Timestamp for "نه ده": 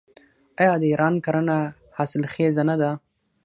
2.69-2.91